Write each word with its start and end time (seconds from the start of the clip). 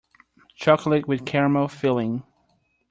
Chocolate 0.55 1.07
with 1.07 1.21
a 1.21 1.25
caramel 1.25 1.67
filling. 1.67 2.23